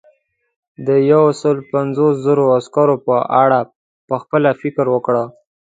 د 0.87 0.89
یو 1.11 1.23
سلو 1.41 1.61
پنځوس 1.73 2.15
زرو 2.25 2.43
عسکرو 2.57 2.95
په 3.07 3.17
اړه 3.43 3.59
پخپله 4.09 4.51
فکر 4.61 4.85
وکړه. 4.91 5.23